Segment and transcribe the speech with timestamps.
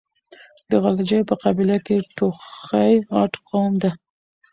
[0.69, 3.91] د غلجيو په قبيله کې توخي غټ قوم ده.